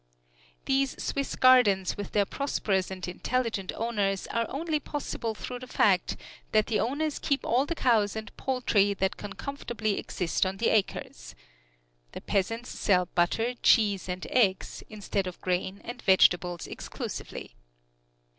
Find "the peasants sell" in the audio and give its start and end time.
12.13-13.09